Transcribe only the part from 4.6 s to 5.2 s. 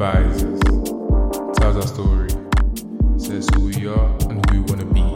want to be.